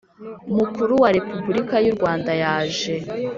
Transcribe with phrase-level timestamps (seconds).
[0.57, 2.93] Mukuru wa Repubulika y u Rwanda yaje